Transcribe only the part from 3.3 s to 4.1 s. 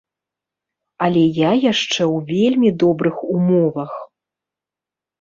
умовах.